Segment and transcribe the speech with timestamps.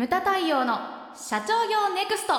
[0.00, 0.78] ムタ太陽の
[1.14, 2.32] 社長業ネクスト。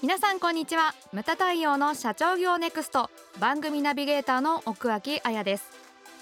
[0.00, 0.94] 皆さんこんにちは。
[1.12, 3.10] ムタ太陽の社長業ネクスト。
[3.38, 5.68] 番組ナビゲーターの奥脇彩です。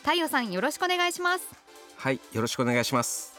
[0.03, 1.47] 太陽さんよろしくお願いします。
[1.99, 3.39] はいよろしくお願いします。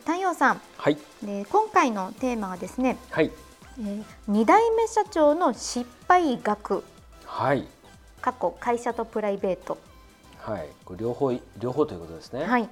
[0.00, 0.60] 太陽さん。
[0.76, 0.98] はい。
[1.22, 3.30] で今回のテーマはですね、はい。
[3.80, 6.84] えー、2代目社長の失敗学
[7.24, 7.66] はい。
[8.20, 9.78] 過去会社とプライベート
[10.48, 10.68] はい。
[10.84, 12.44] これ両方両方ということですね。
[12.44, 12.68] はい。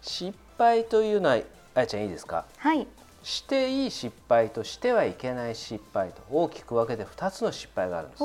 [0.00, 1.38] 失敗というのは
[1.74, 2.44] あやちゃんいいですか？
[2.58, 2.86] はい。
[3.22, 8.24] していい失敗としてはいけない失敗と大きく分けて2つの失敗があるんです。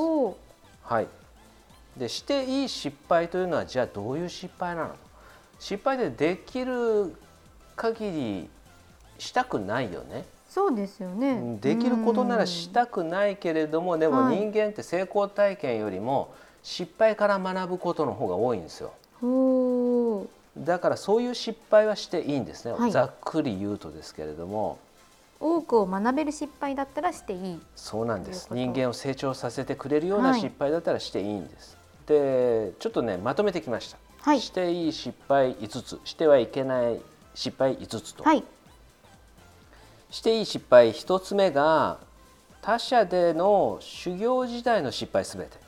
[0.84, 1.08] はい。
[1.96, 4.94] でしていい失敗というのはじゃあどういう失敗なの？
[5.58, 7.14] 失敗でできる
[7.76, 8.48] 限り
[9.18, 10.24] したくないよね。
[10.48, 11.58] そうですよね。
[11.60, 14.36] できることならしたくないけれどもでもはい。
[14.36, 18.92] 人間って成功体験よりも失敗から学ぶことの方が多いんですよ。
[20.56, 22.92] だからそういう失敗はしていいんですね、はい。
[22.92, 24.78] ざっくり言うとですけれども。
[25.40, 27.60] 多くを学べる失敗だったらしていい。
[27.74, 28.48] そうなんです。
[28.52, 30.40] 人間を成長させてくれるようなはい。
[30.40, 34.40] 失敗だったらしていいんです、でちょっとねまとめてきました、はい。
[34.40, 36.00] していい失敗5つ。
[36.04, 37.00] してはいけない
[37.34, 38.44] 失敗5つと、はい。
[40.10, 41.98] していい失敗1つ目が
[42.60, 45.56] 他社での修行時代の失敗すべて。
[45.56, 45.61] お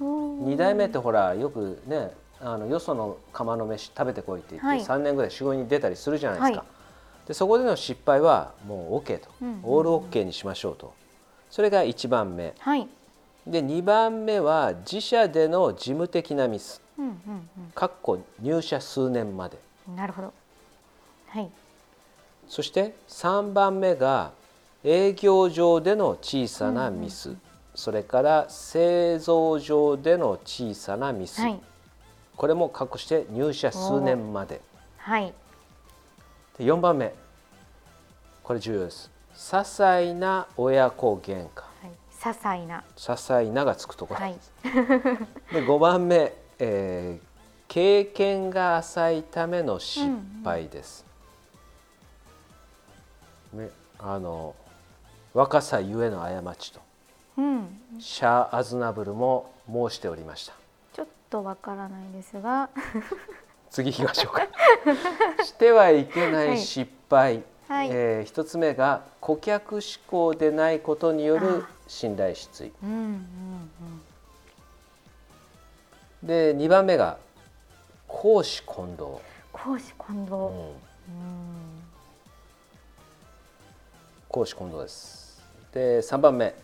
[0.00, 4.80] 2代目ってほらよくねあのよその釜の飯食べてこいって言って、はい。
[4.80, 7.28] 3年ぐらい修行に出たりするじゃないですか、はい。
[7.28, 10.92] でそこでの失敗はもう OK と、うんうんオール OK にしましょうと。
[11.50, 12.54] それが1番目。
[12.58, 12.86] はい。
[13.46, 16.82] で2番目は自社での事務的なミス。
[16.98, 17.14] うんうん
[17.74, 19.58] かっこ入社数年まで。
[19.88, 20.32] うんなるほど。
[21.28, 21.50] はい。
[22.48, 24.32] そして3番目が
[24.84, 27.34] 営業上での小さなミス、
[27.76, 31.60] それから製造上での小さなミス、はい。
[32.36, 34.60] これも隠して入社数年まで。
[34.96, 35.32] はい。
[36.58, 37.14] で4番目。
[38.42, 39.10] これ重要です。
[39.34, 41.62] 些細な親子喧嘩。
[41.62, 41.90] はい。
[42.10, 42.82] 些細な。
[42.96, 44.36] 些細ながつくところ、はい。
[45.52, 47.36] で5番目、えー
[47.68, 50.08] 経験が浅いための失
[50.44, 51.04] 敗です、
[53.52, 54.54] ね、あの
[55.34, 56.80] 若さゆえの過ちと
[57.38, 57.80] うん。
[57.98, 60.54] シャア・アズナブルも申しておりました。
[60.94, 62.68] ちょっとわからないですが。
[63.70, 64.46] 次行きましょうか。
[65.44, 67.88] してはいけない失敗、はい。
[67.90, 72.72] えー一つ目が顧客志向でないことによる信頼失墜。
[72.82, 74.02] うんうんうん
[76.22, 77.18] で2番目が
[78.08, 79.20] 公私混同、
[79.52, 80.26] 公私混うん。
[80.26, 80.74] 同うん。
[84.28, 85.42] 公私混同です。
[85.72, 86.54] で3番目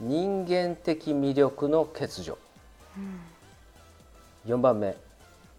[0.00, 2.38] 人間的魅力の欠如、
[4.46, 4.96] 4番目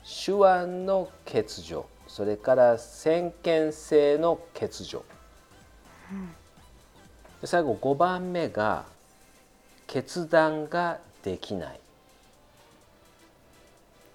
[0.04, 1.86] 手腕の欠如。
[2.08, 5.04] それから先見性の欠如、
[7.40, 8.84] で最後5番目が
[9.88, 11.80] 決断ができない。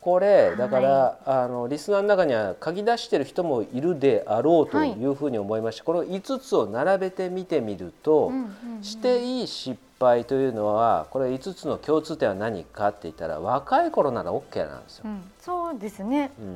[0.01, 8.85] これだから、あのリスナーの中には書き出してる人もいるであろうというふうに思いました、この5つを並べて見てみると、うんうんうん。
[8.85, 15.05] していい失敗というのはこれ5つの共通点は何かって言ったら若い頃なら OK なんですよ。
[15.07, 16.47] うんそうですねうん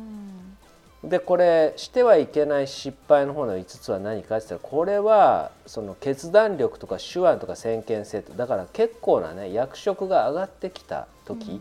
[0.00, 11.60] うんでこれしてはいけない失敗の方の5つは何かって言ったらこれはその決断力とか手腕とか先見性とだから結構なね役職が上がってきた時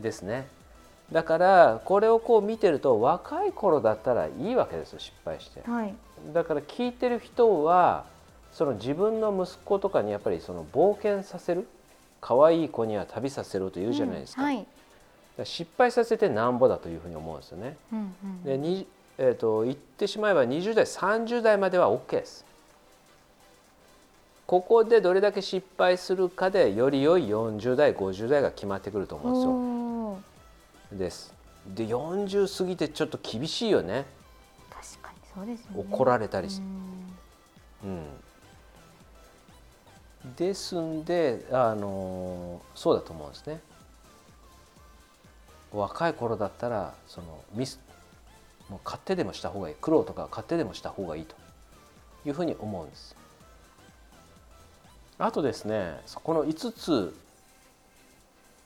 [0.00, 0.46] ですね。
[1.10, 5.62] だからこれをこう見てると若い頃だったらいいわけですよ失敗して。
[5.68, 5.94] はい
[6.32, 8.04] だから聞いてる人は
[8.52, 11.66] その自分の息子とかにやっぱりその冒険させる
[12.20, 14.66] 可愛い子には旅させろと言うじゃないですか,、うんはい。
[15.44, 17.76] 失敗させてなんぼだというふうに思うんですよね。
[17.92, 18.44] うんうん。
[18.44, 18.86] でに、
[19.18, 22.44] えー、と言ってしまえば20代30代までは OK です。
[24.46, 30.18] ここでどれだけ失敗するかでより良い40代50代が決まってくると思うん
[30.90, 30.98] ですよ。
[30.98, 31.34] です。
[31.66, 34.04] で40過ぎてちょっと厳しいよね。
[34.68, 35.86] 確かにそうですよね。
[35.90, 36.60] 怒られたりし
[37.84, 38.04] うん、
[40.36, 43.60] ですんで、あのそうだと思うんですね。
[45.72, 47.80] 若い頃だったらそのミス
[48.68, 51.34] もう買ってでもした方がいい苦労とか買ってでもした方がいいと
[52.26, 53.16] いうふうに思うんです。
[55.18, 57.14] あとですねこの5つ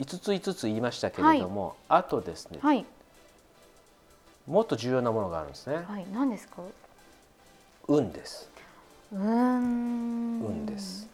[0.01, 2.85] 5つ5つ言いましたけれども、あとですねはい
[4.47, 5.77] もっと重要なものがあるんですね。
[5.87, 6.63] はい何ですか？
[7.89, 8.51] 運です。
[9.13, 11.09] うーん運です。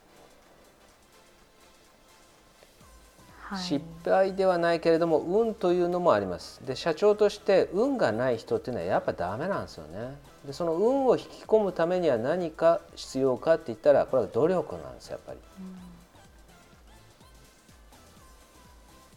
[3.53, 3.63] はい。
[3.63, 6.65] 失敗ではないけれども運というのもあります。
[6.67, 10.17] で社長として運がない人っていうのはやっぱダメなんですよね。
[10.47, 15.39] でその運を引き込むためには何か必要かって言ったらこれは努力なんですやっぱり。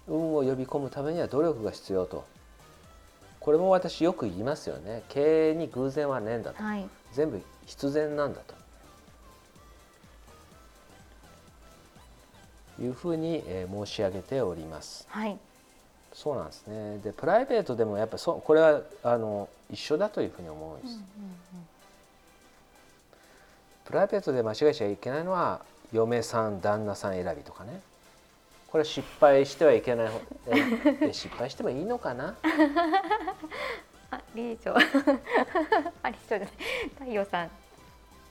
[0.07, 2.25] 運を呼び込むためには努力が必要と。
[3.39, 5.03] これも私よく言いますよね。
[5.07, 6.61] 経営に偶然はねえんだと。
[6.61, 6.87] はい。
[7.13, 8.53] 全部必然なんだと
[12.79, 15.05] いうふうに、えー申し上げております。
[15.09, 15.37] はい
[16.13, 16.97] そうなんですね。
[16.99, 20.99] でプライベートでもやっぱそうこれはあの一緒だというふうに思うんです。
[23.85, 25.61] プライベートで間違えちゃいけないのは
[25.91, 27.81] 嫁さん旦那さん選びとかね。
[28.67, 30.11] これは失敗してはいけない
[31.13, 32.35] 失敗してもいいのかな？
[34.11, 34.75] あ理事長
[36.03, 36.49] あ理事長じゃない
[36.99, 37.51] 太陽さん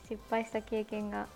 [0.09, 1.27] 失敗した経験が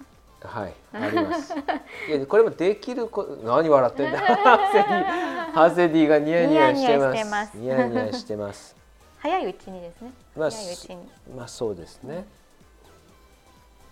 [0.40, 1.52] はい、あります。
[2.08, 4.18] いや、これもできるこ、何笑ってんだ？
[4.22, 7.56] ハセディ、ハセディがニヤニヤしてます。
[7.56, 8.76] ニニヤニヤしてます。
[9.18, 12.24] 早いうちにですねまあ、早いうちにまあ、そうですね。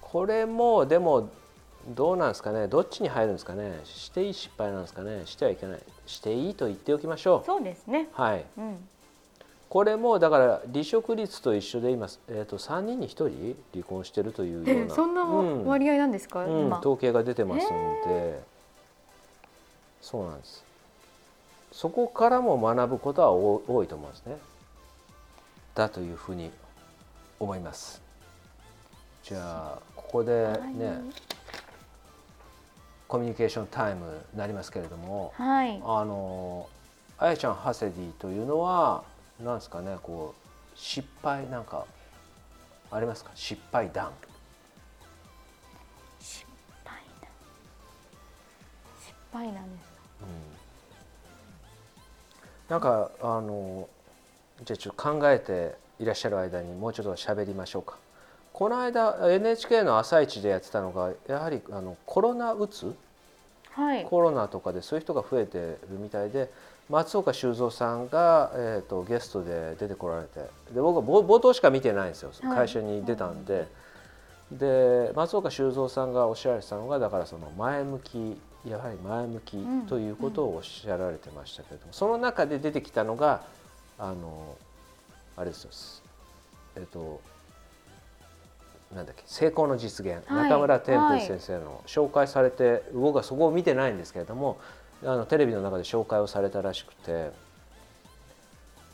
[0.01, 1.29] これも、でも、
[1.89, 2.69] どうなんですかね？
[2.69, 3.81] どっちに入るんですかね？
[3.85, 5.23] していい失敗なんですかね？
[5.27, 5.81] してはいけない。
[6.07, 7.45] していいと言っておきましょう。
[7.45, 8.45] そうですねはい。
[8.57, 8.89] うん
[9.69, 14.85] これもだから離職率と一緒で今、えー、と3人に1人離婚してるというような。
[14.85, 16.79] えそんなうん割合なんですか、うん、今。
[16.79, 18.41] 統計が出てますので。
[20.01, 20.65] そうなんです。
[21.73, 24.37] そこからも学ぶことは多多いと思うんですね。
[25.75, 26.51] だというふうに
[27.41, 28.01] 思います。
[29.25, 31.03] じゃあここでね、
[33.09, 35.33] コミュニケーションタイムになりますけれども。
[35.37, 35.83] はい。
[35.85, 36.69] あの
[37.19, 39.03] あやちゃんハセディというのは
[39.41, 41.87] なんですかねこう失敗なんか
[42.91, 43.31] ありますか？
[43.35, 44.13] 失敗談。
[46.21, 46.47] 失
[46.85, 47.29] 敗な
[49.01, 49.97] 失敗なんですか？
[52.69, 53.89] なんかあの
[54.65, 57.99] じゃあちょっと考えていらっしゃる間にもうちょっと喋りましょうか。
[58.53, 62.95] この間 NHK の朝一でやってたのがやはりあのコロナうつ？
[63.73, 64.05] はい。
[64.05, 66.51] コロナとかでそういう人が増えてるみたいで
[66.89, 70.41] 松岡修造さんが、えー、とゲストで出てこられて
[70.73, 72.31] で僕は冒冒頭しか見てないんですよ。
[72.43, 72.57] はい。
[72.59, 73.67] 会社に出たんで。
[74.53, 79.87] で松岡修造さんがおっしゃられてたのがだからその前向きやはり前向きん。
[79.89, 83.43] ということをおっしゃられてましたけれども、その中で出てきたのが
[83.99, 84.57] あの
[85.37, 85.71] あれですよ。
[86.77, 87.21] えっ、と
[88.95, 90.49] なんだっけ成功の実現、はい。
[90.49, 94.59] 中村天風先生の紹介されて、僕はそこを見てないんですけれども
[95.07, 97.47] あのテレビの中で紹介をされたらしくて。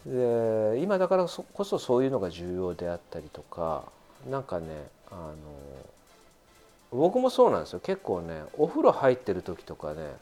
[0.07, 3.85] で今だからそこそそういうのが重要であったりとか
[4.29, 4.67] なんかね
[5.11, 7.81] あの僕もそうなんですよ。
[7.81, 10.17] 結構ねお風呂入ってる時とかね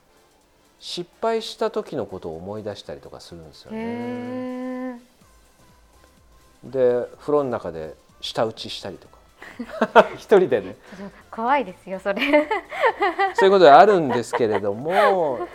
[0.79, 5.01] 失敗した時のことを思い出したりとかするんですよね。
[6.63, 9.19] で風呂の中で舌打ちしたりとか。
[10.17, 10.77] 一人でね。
[11.31, 12.21] 怖いですよそれ。
[13.35, 15.49] そういうことがあるんですけれども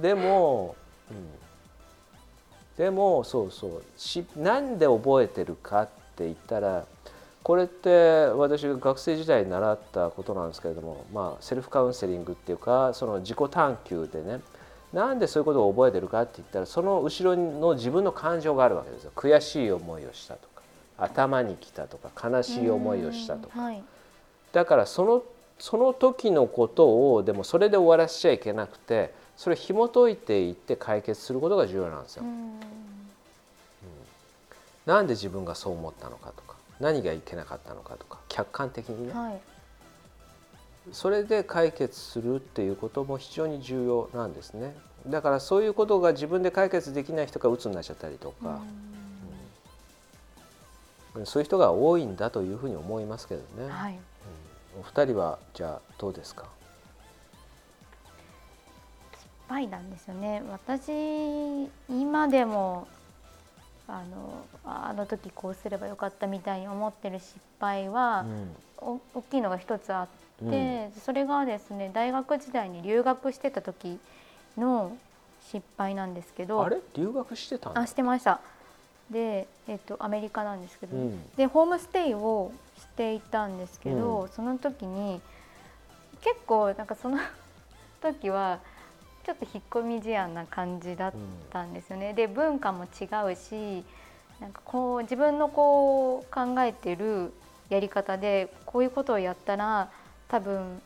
[0.00, 0.74] でも、
[1.10, 1.16] うん、
[2.76, 3.82] でもそうそう。
[3.96, 5.86] しなんで覚えてるかっ
[6.16, 6.84] て言ったら
[7.42, 14.40] これって私が学生時代に習ったことなんですけれども、まあ、セルフカウンセリングっていうかその自己探求でね。
[14.92, 19.12] なんでそういうことを覚えてるかって言ったらその後ろの自分の感情があるわけですよ。
[19.14, 20.62] 悔しい思いをしたとか
[20.98, 23.60] 頭にきたとか悲しい思いをしたとか。
[23.60, 23.84] はい。
[24.52, 25.22] だからその
[25.58, 32.24] その時のことをでもそれで終わらせちゃいけなくてそれを紐解いていって解決することが重要なんですよ。
[32.24, 32.60] うん。
[34.86, 39.12] なんで自分がそう思ったのかとか何がいけなかったのかとか客観的にね。
[39.12, 39.40] はい。
[40.92, 44.76] それで解決するっていうことも非常に重要なんですね。
[45.08, 48.60] だからそういうことが自分で解決できない人が鬱になっちゃったりとか、
[51.16, 51.26] うん。
[51.26, 53.68] そういう人が多いんだというふうに思いますけどね。
[53.68, 53.98] はい。
[54.78, 56.44] お二人はじゃあどうですか？
[59.48, 60.42] パイなんですよね。
[60.50, 60.90] 私
[61.88, 62.88] 今でも
[63.88, 68.24] あのあの時こうすればよかったみたいに思ってる失敗は、
[68.78, 70.08] お大きいのが一つあ
[70.42, 74.00] って、それがですね大学時代に留学してた時
[74.58, 74.96] の
[75.52, 76.78] 失敗なんですけどあれ？
[76.94, 78.40] 留学してたあしてました。
[79.08, 81.32] で、えっと、アメリカなんですけど、うん。
[81.36, 84.28] でホームステイをしていたんですけど、うん。
[84.30, 85.20] その時に
[86.22, 87.18] 結構なんかその
[88.02, 88.58] 時は
[89.26, 91.12] ちょっと引っ込み思案な感じだっ
[91.50, 92.14] たんですよね。
[92.14, 93.84] で文化も違うし
[94.40, 97.32] なんかこう自分のこう考えてる
[97.68, 99.90] やり方でこういうことをやったら
[100.28, 100.80] 多分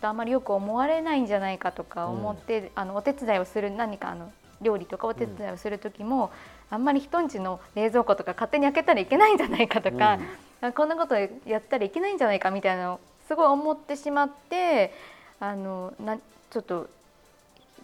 [0.00, 6.30] とあんまりよく思われないんじゃないかとか思って、あのお手伝いをする何かあの料理とかお手伝いをする時も、
[6.70, 10.18] あんまり人んちの冷蔵庫とか勝手に開けたらいけないんじゃないかとか、
[10.60, 14.92] あこんなことやったらいけないんじゃないかみたいなのをすごい思ってしまって
[15.38, 16.88] あのなちょっと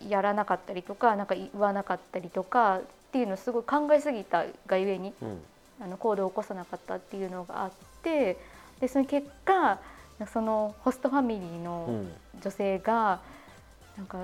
[0.09, 5.39] やらなかったりとかなんか言わなかったりとかっていうのをすごい考えすぎたがゆえにうん。
[5.79, 7.71] あの行動を起こさなかったっていうのがあっ
[8.03, 8.39] て
[8.81, 9.79] でその結果
[10.33, 12.41] そのホストファミリーうのん。
[12.43, 13.21] 女性が
[13.97, 14.19] なんか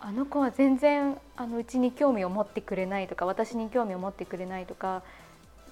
[0.00, 5.02] あの子は全然あのうちに興味を持ってくれないとか私に興味を持ってくれないとか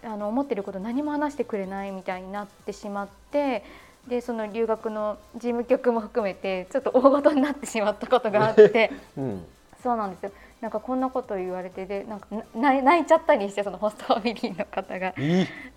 [0.04, 3.64] あの思ってること何も話してくれないみたいになってしまって
[4.08, 8.90] でその留学の事務局も含めてちょっと大ごとになってしまったことがあって。
[9.16, 9.46] うん。
[9.82, 10.32] そうなんですよ。
[10.60, 15.14] なんかこんなこと言われてでなんかな泣いちゃったりしてそのホストファミリーの方が。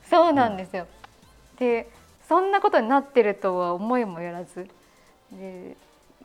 [0.09, 0.87] そうなんですよ。
[1.59, 1.87] で
[2.27, 4.67] そんなことになってるとは思いもよらず。
[5.31, 5.75] で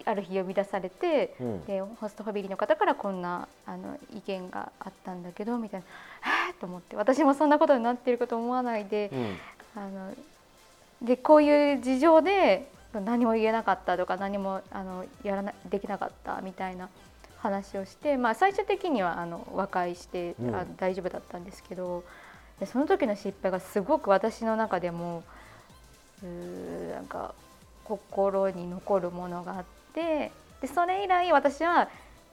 [0.05, 1.65] ある日呼び出されて、うん。
[1.67, 5.87] でホストファミリーの方からこんなあの意見があったんだけどみたいな
[6.49, 6.61] 「えー？
[6.61, 6.97] と思って。
[6.97, 9.37] 私もそんなことになってること思わないで,、うん。
[9.83, 10.15] あの
[11.03, 16.89] でこういう事情で何も言えなかったとか何もあのやらなできなかったみたいな
[17.39, 20.55] 話をして、まあ、最終的にはあの和解して、うん。
[20.55, 22.05] あ大丈夫だったんですけど
[22.59, 25.23] でその時の失敗がすごく私の中でも
[26.23, 27.35] うーなんか
[27.85, 31.89] 心に残るものがあってでそれ以来私は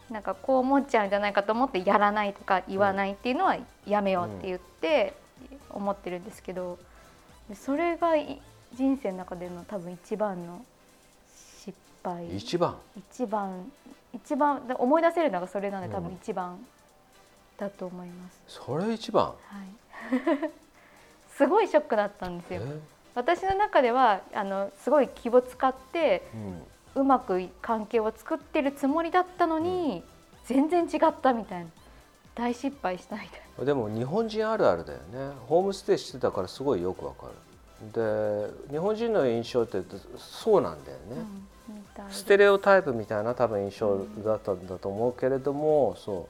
[0.10, 5.14] なんかこう思っちゃうんじゃないかと思ってやらないとか言わないっていうのはやめようって言って
[5.70, 6.78] 思ってるんですけど
[7.50, 8.42] でそれがい
[8.76, 10.66] 人生の中での多分一番の
[11.66, 12.36] 失敗。
[12.36, 12.78] 一番？
[12.98, 13.72] 一番。
[14.14, 14.68] 一番。
[14.68, 16.58] で思い出せるのがそれなので多分うん一番
[17.58, 19.26] だと思います、それ一番？
[19.26, 19.36] はい。
[21.38, 22.58] すごいショックだったんですえ？
[22.58, 22.64] よ
[23.16, 26.64] 私の中ではあのすごい気を使ってうん。
[26.96, 30.04] うまくい関係を作ってるつもりだったのに、
[30.46, 31.70] 全然違ったみたいな。
[32.36, 33.22] 大失敗したみ
[33.58, 35.36] たいでも日本人あるあるだよね。
[35.48, 37.34] ホームステイしてたからすごいよくわかる
[37.92, 39.82] で日本人の印象って
[40.18, 41.48] そうなんだよな、ね、うん
[42.10, 46.28] ステレオタイプみたいな多分印象だったんだと思うけれども、そ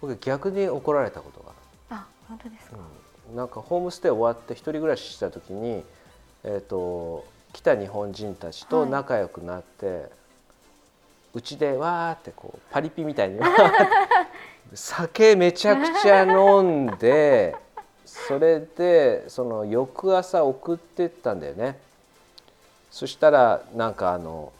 [0.00, 0.06] う。
[0.06, 1.52] 僕逆に怒られたことが
[1.90, 2.82] ああ本当ですか、る、
[3.30, 3.36] うん。
[3.36, 5.84] なんかホームステイ終わって一人暮らしした時に、
[6.42, 10.06] えー、と来た日本人たちと仲良くなって
[11.34, 13.40] うち、でわーってこうパリピみたいに。
[14.74, 17.54] 酒めちゃくちゃ飲んで
[18.12, 21.80] それでその翌朝送ってったんだよね。
[22.90, 24.52] そしたらなんかあの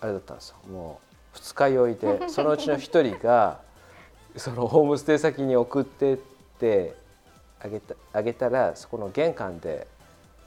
[0.00, 0.56] あれだったんですよ。
[0.70, 1.00] も
[1.34, 3.58] う二日酔いで そのうちの一人が
[4.36, 6.16] そのホームステイ先に送ってっ
[6.60, 6.94] て
[7.58, 9.88] あげたあげたらそこの玄関で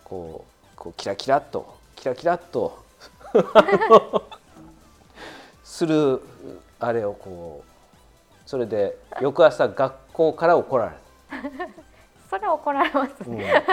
[0.06, 2.78] こうこうキラキラっとキラキラっと
[5.66, 6.22] する
[6.80, 7.70] あれをこう
[8.50, 10.92] それで翌朝学校から怒られ
[12.30, 13.64] それは怒られますた、ね、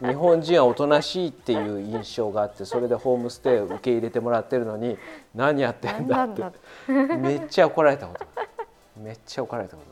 [0.00, 0.08] うん。
[0.08, 4.96] 日本人はおとなしいっていう印象があってそれでホームステイを受け入れてもらってるのに
[5.34, 6.42] 何やってんだって。
[6.92, 8.26] めっちゃ怒られたこと。
[9.00, 9.88] めっちゃ怒られたこと。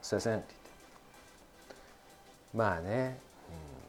[0.00, 0.70] すいませんって言って。
[2.54, 3.18] まあね、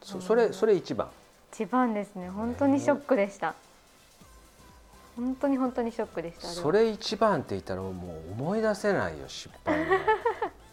[0.03, 1.07] うん、そそれそれ一番。
[1.51, 2.29] 一番ですね。
[2.29, 3.53] 本当にショックでした。
[5.15, 7.89] 本当に本当にショックでしたそれ一番って言ったらも
[8.29, 9.85] う思い出せないよ失敗の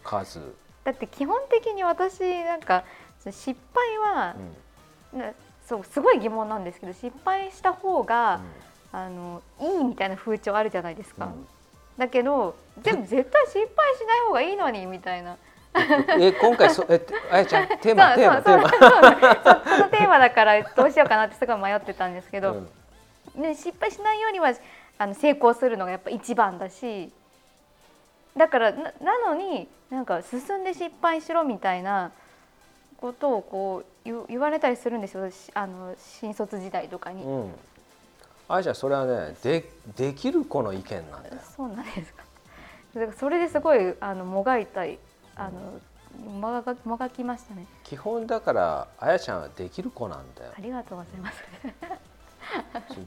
[0.03, 2.83] 数、うんだって基本的に私なんか
[3.29, 4.35] 失敗は、
[5.13, 5.31] な
[5.67, 8.41] そうすごい疑問なんですけど失敗した方が、
[8.91, 11.47] あのいいみたいな風潮あるじゃないですか、うん。
[11.97, 15.37] だけどでも絶対失敗しない方がいいのにみたいな。
[16.19, 18.69] え今回そえてあやちゃんテーマテーマテーマ。
[19.63, 22.53] そのテーマだからどうしようかなってすごい迷ってたんですけど、
[23.35, 23.41] うん。
[23.41, 24.53] ね、失敗しないようには
[24.97, 27.13] あの成功するのがやっぱ一番だし
[28.35, 32.11] だからななのになんか進んで失敗しろみたいな
[32.97, 37.23] ことをこう言言われたりするんですよしあの新卒時代とかに。
[37.23, 37.51] うん
[38.47, 42.23] あやちゃんそれはねでできる子の意見なんだよそうなんですか。
[42.93, 44.99] だからそれですごいあのもがいたい
[45.37, 45.79] あの
[46.41, 47.65] もがもがきましたね。
[47.85, 51.43] 基本だからあやちゃんはできる子なんだよありがとうございます。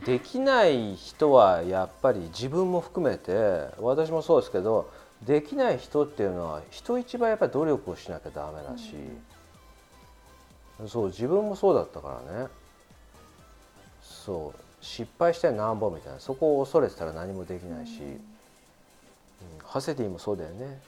[0.07, 4.91] できない人はやっぱり自分も含めて私もそうですけど
[5.27, 8.95] できない人っていうのは人一倍やっぱり努力をしなきゃダメだし、
[10.89, 12.49] そう自分もそうだったからね。
[14.03, 18.19] そう失敗してなんぼみたいなそこを恐れてたら何もできないし、うん。
[19.65, 20.81] ハセディもそうだよね。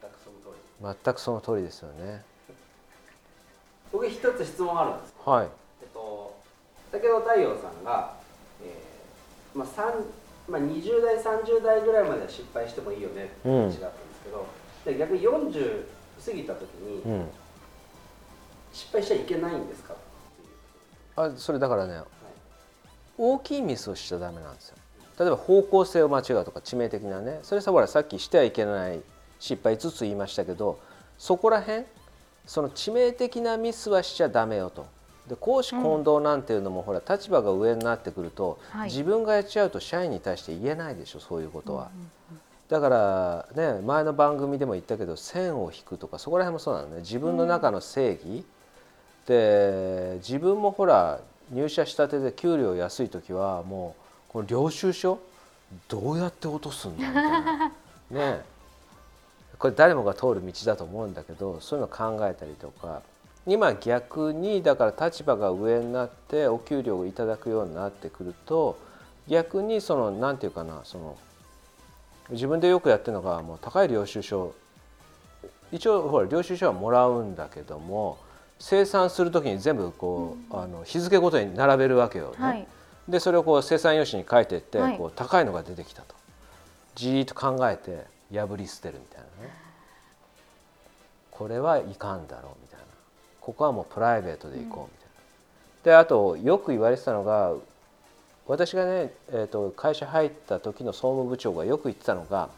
[0.00, 0.96] 全くその通り。
[1.04, 2.22] 全くその通りですよね。
[3.92, 5.48] 僕一つ質問あるんですはい。
[5.82, 6.36] えっと
[6.92, 8.14] 先ほど太陽さんが、
[8.62, 9.92] えーまあ三
[10.48, 14.46] まあ、20代30代ぐらいまでは失敗してもいいよねって話があったんですけど、
[14.84, 15.84] で逆に40
[16.24, 17.26] 過ぎた時にうん。
[18.74, 19.94] 失敗しちゃいけないんですか
[21.16, 22.00] あそれだからね
[23.16, 24.76] 大きいミスをしちゃダメなんですよ。
[25.18, 29.00] 例えば方向性を間違うとか致命的なねそれさほらさっきしてはいけない
[29.38, 30.80] 失敗5つ言いましたけど
[31.18, 31.84] そこら辺
[32.46, 34.86] その致命的なミスはしちゃダメよと
[35.28, 38.90] で公私混同なんていうのも、ほら立場が上になってくると、はい。
[38.90, 41.90] 自分がやっちゃうと社員に対して言えないでしょそういうことは。
[42.68, 47.00] だからね前の番組でも言ったけど線を引くとかそこら辺もそうなのね。
[47.00, 48.44] 自分の中の正義、
[49.26, 53.94] で自分もほら入社したてで給料安い時はも
[54.28, 55.18] うこの領収書
[55.88, 57.72] どうやって落とすんだみたいな。
[58.10, 58.54] ね。
[59.58, 63.00] これ誰もが通る道だと思うんだけどそういうの考えたりとか
[63.46, 68.78] 今逆にだから立場が上になってお給料をいただくようになってくると
[69.28, 71.16] 逆にそのなんていうかなその
[72.30, 74.54] 自分でよくやってるのがもう高い領収書
[75.72, 78.18] 一応ほら領収書はもらうんだけども
[78.58, 82.36] 生産する時に全部こう、あの日付ごとに並べるわけよね。
[82.38, 82.66] はい。
[83.08, 84.96] でそれをこう生産用紙に書いてって、はい。
[84.96, 86.14] こう高いのが出てきたと。
[86.94, 89.52] じーっと考えて破り捨てるみたいなね。
[91.30, 92.84] これはいかんだろうみたいな
[93.44, 95.08] ここはもうプライベートで行こうみたい
[95.92, 97.52] な、であとよく言われてたのが
[98.46, 102.48] 私がね、えー、と会社入った時の総務部長がよく言ってたのが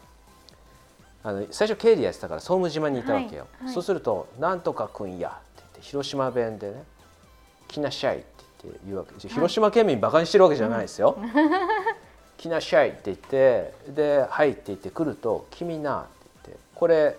[1.23, 3.73] あの最初経理やってたから総務島にいたわけよ、はいはい。
[3.73, 6.83] そうすると「なんとかくんや」って言って広島弁でね
[7.67, 8.25] 「来なしゃい」って
[8.63, 9.27] 言って言うわけ。
[9.27, 11.17] 広島県民バカにしてるわけじゃないですよ。
[12.37, 16.07] 来なしゃいって言ってで「はい」って言って来ると「君な」って
[16.45, 17.17] 言ってこれ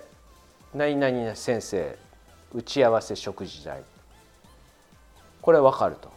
[0.74, 1.98] 何々先生
[2.54, 3.82] 打ち合わせ食事代。
[5.42, 6.10] これ分かると。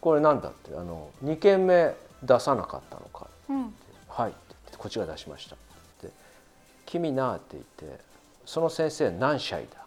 [0.00, 0.76] これなんだって。
[0.76, 3.74] あの2件目出さなかったのかうん。
[4.08, 4.32] はいっ
[4.70, 5.56] てこっちが出しました。
[6.02, 6.10] で
[6.86, 8.00] 「君な」って言って
[8.46, 9.84] 「その先生何歳だ？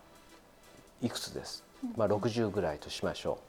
[1.01, 1.63] いくつです」
[1.95, 3.47] まあ60ぐらいとしましょう。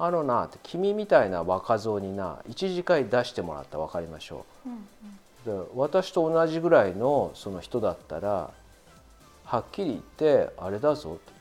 [0.00, 5.48] あのなって君みたいな若造にな一次会出してもらったら分かりましょう。
[5.48, 8.50] で私と同じぐらいのその人だったら
[9.50, 11.32] はっきり言ってあれだぞって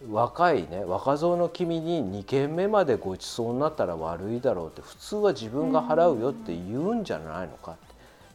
[0.00, 7.80] 言って若いね若造の君に2軒目までごちそうになったら悪いだろうって普通は自分が払うよって言うんじゃないのかって。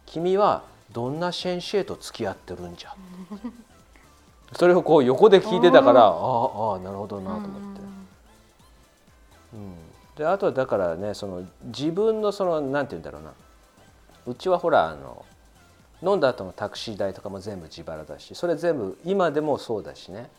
[0.05, 2.91] 君はどんな先生と付き合ってるんじゃ？
[2.91, 2.93] っ
[4.49, 7.81] てそれをこう横で聞いてたからああああなるほどなと思って。
[9.55, 9.75] うん、
[10.15, 13.34] であとはだからねその自分のそのなんて言うんだろうな。
[14.27, 15.25] うちはほらあの
[16.01, 20.29] 飲んだ後のタクシー代とかも全部自腹だしそれ全部今でもそうだしね。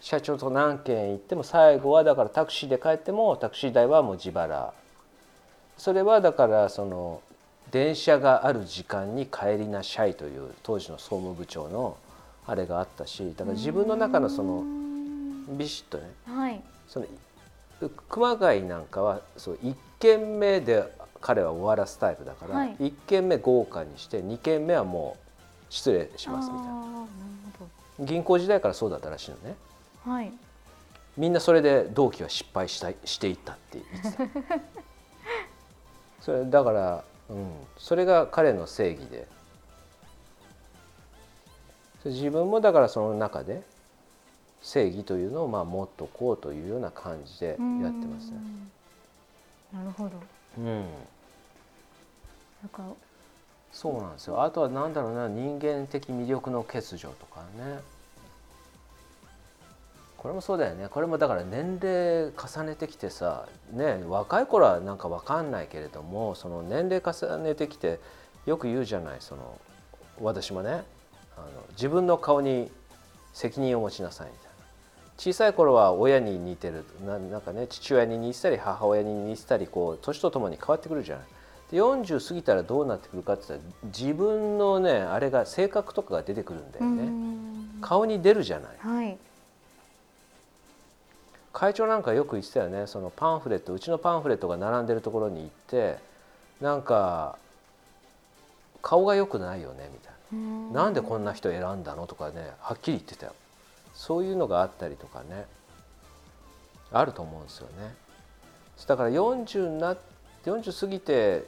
[0.00, 4.72] 社長と何軒行っても最後はだからタクシーで帰ってもタクシー代はもう自腹。
[5.78, 7.20] それはだからその
[7.70, 11.96] 電車がある時間に帰りなさいという当時の総務部長の
[12.46, 14.64] あれがあったしだから自分の中のその
[15.56, 16.62] ビシッとねはい。
[16.88, 17.06] その
[18.08, 20.84] 熊谷なんかはそう1軒目で
[21.26, 22.76] 彼は終わらすタイプだから、はい。
[22.78, 28.06] 1軒目豪華にして2軒目はもう失礼しますみたいな。
[28.06, 29.56] 銀行時代からそうだったらしいのね。
[30.04, 30.32] どはい。
[31.16, 34.60] みんなそれで同期は失敗したいしていったって言ってた。
[36.22, 39.26] それだから、うん、それが彼の正義で。
[42.04, 43.62] 自分もだからその中で
[44.62, 47.58] 正義というのをまあ持っとこうというような感じでやって
[48.06, 48.38] ますね。
[49.72, 50.10] なるほど。
[50.58, 50.86] うん
[52.62, 52.82] なんか
[53.72, 54.42] そうなんですよ。
[54.42, 57.80] あとは何だろうな人間的魅力の欠如とかね。
[60.16, 60.88] これもそうだよね。
[60.88, 68.00] これもだから年齢重ねてきてさね若い頃はなんか分かんないけれどもその年齢重ねてきて
[68.46, 69.60] よく言うじゃないその
[70.20, 70.84] 私もねあの
[71.72, 72.70] 自分の顔に
[73.34, 74.50] 責任を持ちなさいみたいな。
[75.18, 81.26] 小さい頃は親に似てるななんかね父親に似てたり母親に似てたりこう年とともに変わってくるじゃない。
[81.70, 87.04] で40過ぎたらどうなってくるかって言ったら自分のねあれが性格とかが出てくるんだようね。
[87.04, 87.80] ん。
[87.80, 88.76] 顔に出るじゃない。
[88.78, 89.18] はい。
[91.52, 92.86] 会長なんかよく言ってたよね。
[92.86, 95.98] そのパンフレットうちのパンフレットが並んでるところに行って
[96.60, 97.38] なんか
[98.82, 100.82] 顔が良くないよねみたいな。
[100.84, 103.32] なんでこんな人選んだのとかねはっきり言ってたよ。
[103.94, 105.46] そういうのがあったりとかね。
[106.92, 107.94] あると思うんですよね。
[108.86, 111.44] だから40になって40過ぎて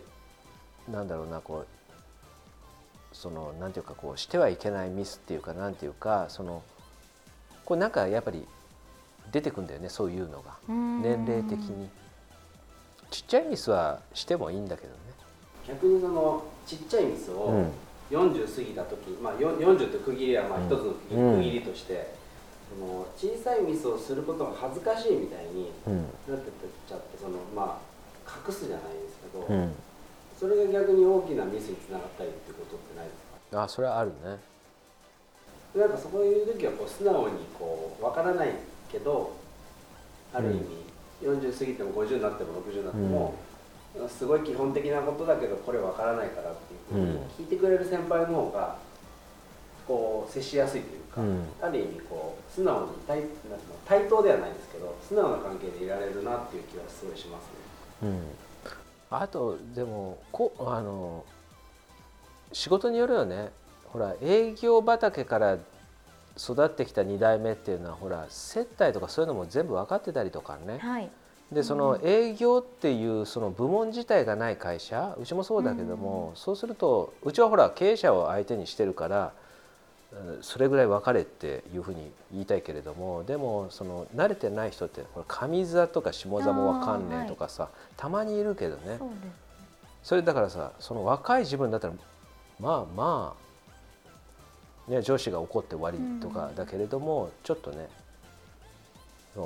[0.90, 6.62] なんだろうなこうそのなんていうかこうしてはいけないミスっていうかなんていうかその
[7.64, 8.46] これなんかやっぱり
[9.33, 10.57] 出てくんだよねそういうのが。
[10.68, 11.88] 年齢的に。
[13.11, 14.98] ちっちゃいミスはしてもいいんだけどね。
[15.66, 17.64] 逆にそのちっちゃいミスを
[18.11, 20.92] 40過ぎた時、まあ、40って区切りはまあ一つの
[21.37, 22.14] 区切りとして、
[22.68, 25.70] その小さいミスをすることが恥ずかしいみたいに
[26.29, 26.51] なって
[26.88, 27.81] ちゃってそのま
[28.27, 29.72] あ隠すじゃないですけど、うん、
[30.38, 33.16] それが逆に大きなミスにつながったりってことってないです
[33.51, 33.62] か？
[33.64, 34.38] あそれはあるね。
[35.74, 38.53] なんかそういう時はこう素直にこう分からない
[38.90, 39.33] けど
[40.33, 40.66] ある意味、
[41.22, 43.35] 40過ぎても50になっても60になっても、
[44.01, 48.77] うん、すごい基本的なことだけどこれ分からないからっていうふうに聞いてくれる先輩の方が
[49.87, 53.22] こう接しやすいというか、うん、ある意味こう素直に対
[53.87, 57.48] 対等ではないですけど素直な関係でいられるなっていう気はすごいしますね。
[58.03, 58.22] うん、
[59.11, 61.25] あとでもこあの
[62.53, 63.51] 仕事によるよね。
[63.87, 65.59] ほら営業畑から
[66.38, 71.11] 育ってきた2代目っていうのはほら接待とかそういうのも全部分かってたりとかね、はい、
[71.51, 79.33] でその営業っていうその部門自体がない会社うちもそうだけども、うん、そうするとうちはほら経営者を相手にしてるから
[80.40, 88.99] それぐらい分かれっていうふうに言いたいけれどもでもその慣れてない人って上座とか下座も分かんねえとかさ、はい、たまにいるけどね。
[90.03, 91.94] それだからさその若い自分だったら
[92.59, 93.49] まあまあ
[94.90, 97.88] ね、上司が怒って終わりとかだけれども、うん、ちょっとね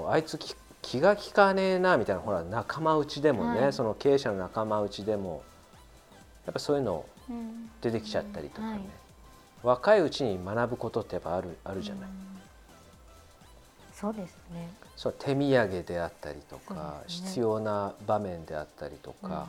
[0.08, 0.38] あいつ
[0.80, 5.42] 気が利かねえなみたいなほら仲間内でもね、はい、その経営者の仲間内でも
[6.46, 7.04] やっぱそういうの
[7.80, 8.82] 出てきちゃったりとかね、うんはい、
[9.62, 12.10] 若いうちに学ぶことってやっぱあるあるじゃない。
[13.94, 14.68] そうですね。
[14.96, 19.48] そう手土産であったりとか、ね、必要な場面であったりとか、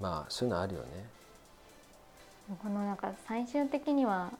[0.00, 0.86] まあそういうのあるよね。
[2.62, 4.30] このなんか最終的には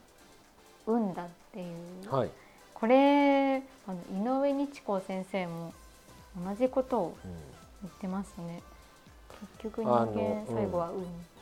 [0.87, 1.63] 運だってい
[2.03, 2.29] う、はい、
[2.73, 3.61] これあ
[4.13, 5.73] の井上日光先生も
[6.45, 7.17] 同じことを
[7.81, 8.61] 言ってますね、
[9.59, 11.03] 結局人間最後は運。
[11.03, 11.34] と。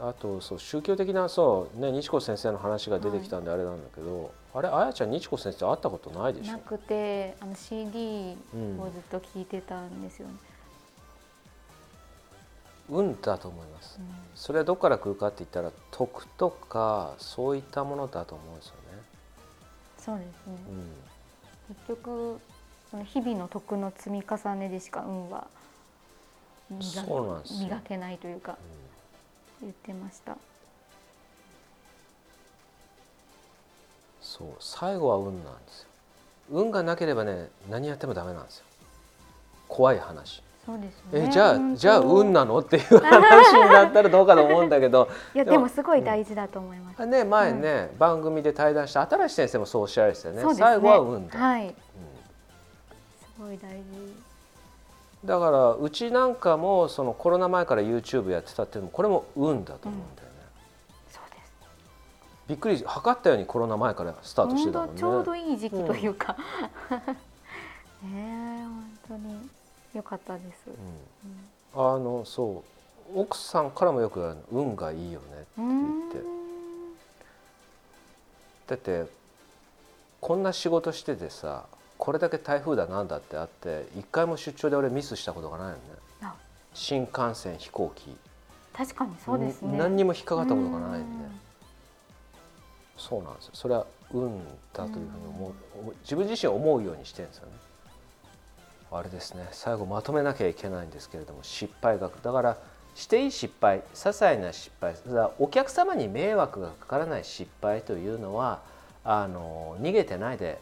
[0.00, 6.52] あとそう宗教的なそうね日光先生の話が出てきたんであれなんだけど、はい、あれあやちゃん日光先生会ったことないでしょ？
[6.52, 8.36] なくてあの CD
[8.78, 10.34] をずっと聞いてたんですよね、
[12.88, 14.06] 運だと思います、うん、
[14.36, 18.78] それはどこから来るかって言ったら徳とかそういったものだと思うんですよね。
[19.98, 20.56] そうですね、
[21.68, 22.40] うん、結局
[22.90, 25.48] その日々の徳の積み重ねでしか運は
[26.70, 27.02] 磨
[27.60, 28.56] 磨けないというか、うん、
[29.62, 30.36] 言ってました。
[34.20, 35.88] そう最後は運なんですよ。
[36.50, 38.64] 運がなければね何やってもダメなんですよ。
[39.68, 40.42] 怖い話。
[40.68, 45.08] そうですね、えじゃあじゃあ運なのっていう話になったらどうかと思うんだけど。
[45.34, 51.76] いやでもすごい大事だと思います、うん、ね前ね、うん、番組で対談した新しい先生もそうおっしゃられてたよね、ね、最後は運だ、はい、うん、す
[53.40, 54.27] ごい大事
[55.24, 60.34] だからうちなんかもそのコロナ前から YouTube やってたっていうのもこれも運だと思うんだよね、
[61.10, 61.52] そうです。
[62.48, 65.00] びっくり測ったようにコロナ前からスタートしてたもんね。
[65.00, 66.36] ちょうどいい時期というか、
[68.02, 69.50] うん、 ね本当に
[69.94, 70.64] よかったです、
[71.74, 72.62] うん、あのそ
[73.16, 76.38] う奥さんからもよく「運がいいよね」って言って。
[78.68, 79.06] だって
[80.20, 81.64] こんな仕事しててさ
[81.98, 85.80] これだけ台風だなんだってあって一回も出張で俺ミスしたことがないよね。
[86.74, 88.16] 新幹線飛行機。
[88.72, 89.76] 確かにそうですね。
[89.76, 91.02] 何にも引っかかったことがないん。
[91.02, 91.28] で
[92.96, 93.50] そうなんですよ。
[93.54, 94.38] それは運
[94.72, 95.52] だというふうに思う。
[96.02, 97.52] 自分自身思うようにしてるんですよね。
[98.92, 99.48] あれですね。
[99.50, 102.56] 最後まとめなきゃいけないんですけれども失敗学だから
[102.94, 104.94] していい失敗些細な失敗
[105.38, 108.60] お客様に迷惑がかからない失敗というのは
[109.04, 110.58] あの逃げてないで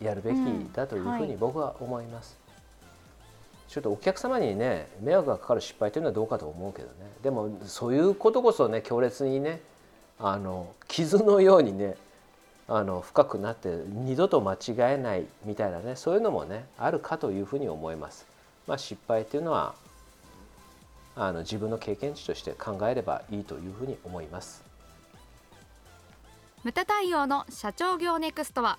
[0.00, 0.36] やるべき
[0.74, 2.36] だというふうに僕は思います。
[2.40, 2.54] うんは
[3.68, 9.60] い、ちょっとお客様にね迷惑がかかる失敗というのはどうかと思うけどねでもそういうことこそね強烈にね
[10.18, 11.96] あの傷のようにね
[12.68, 18.26] あの深くなって二度と間違えないみたいなねそういうのもねあるかというふうに思います。
[18.66, 19.74] まあ、失敗というのは
[21.14, 24.64] あの自分の経験値として考えればいいというふうに思います。
[26.64, 28.78] ムタ対応の社長業ネクストは